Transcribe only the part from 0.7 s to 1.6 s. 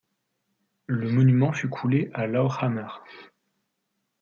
Le monument